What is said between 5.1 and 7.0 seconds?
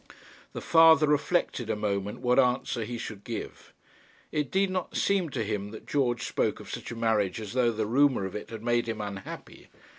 to him that George spoke of such a